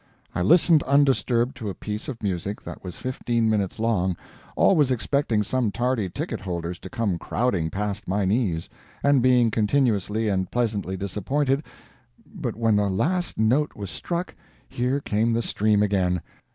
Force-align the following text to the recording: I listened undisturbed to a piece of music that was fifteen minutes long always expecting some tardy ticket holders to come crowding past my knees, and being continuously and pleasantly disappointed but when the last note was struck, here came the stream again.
I 0.33 0.41
listened 0.41 0.81
undisturbed 0.81 1.55
to 1.57 1.69
a 1.69 1.75
piece 1.75 2.07
of 2.07 2.23
music 2.23 2.59
that 2.63 2.83
was 2.83 2.97
fifteen 2.97 3.47
minutes 3.51 3.77
long 3.77 4.17
always 4.55 4.89
expecting 4.89 5.43
some 5.43 5.69
tardy 5.71 6.09
ticket 6.09 6.39
holders 6.39 6.79
to 6.79 6.89
come 6.89 7.19
crowding 7.19 7.69
past 7.69 8.07
my 8.07 8.25
knees, 8.25 8.67
and 9.03 9.21
being 9.21 9.51
continuously 9.51 10.27
and 10.27 10.49
pleasantly 10.49 10.97
disappointed 10.97 11.63
but 12.33 12.55
when 12.55 12.77
the 12.77 12.89
last 12.89 13.37
note 13.37 13.75
was 13.75 13.91
struck, 13.91 14.33
here 14.67 15.01
came 15.01 15.33
the 15.33 15.43
stream 15.43 15.83
again. 15.83 16.23